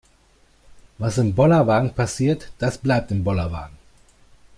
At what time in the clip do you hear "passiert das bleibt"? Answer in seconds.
1.93-3.11